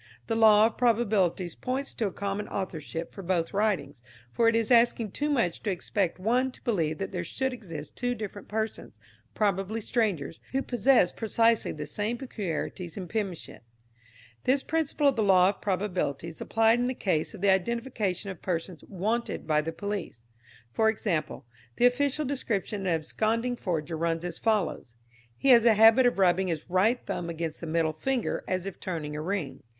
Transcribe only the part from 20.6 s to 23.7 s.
For example, the official description of an absconding